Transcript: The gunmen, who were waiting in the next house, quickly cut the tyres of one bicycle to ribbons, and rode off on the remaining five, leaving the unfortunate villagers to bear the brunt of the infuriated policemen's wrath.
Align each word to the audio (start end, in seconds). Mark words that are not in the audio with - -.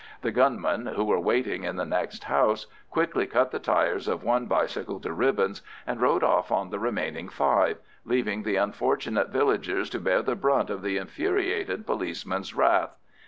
The 0.23 0.31
gunmen, 0.31 0.87
who 0.87 1.03
were 1.03 1.19
waiting 1.19 1.63
in 1.63 1.75
the 1.75 1.85
next 1.85 2.23
house, 2.23 2.65
quickly 2.89 3.27
cut 3.27 3.51
the 3.51 3.59
tyres 3.59 4.07
of 4.07 4.23
one 4.23 4.47
bicycle 4.47 4.99
to 5.01 5.13
ribbons, 5.13 5.61
and 5.85 6.01
rode 6.01 6.23
off 6.23 6.51
on 6.51 6.71
the 6.71 6.79
remaining 6.79 7.29
five, 7.29 7.77
leaving 8.03 8.41
the 8.41 8.55
unfortunate 8.55 9.29
villagers 9.29 9.91
to 9.91 9.99
bear 9.99 10.23
the 10.23 10.35
brunt 10.35 10.71
of 10.71 10.81
the 10.81 10.97
infuriated 10.97 11.85
policemen's 11.85 12.55
wrath. 12.55 12.97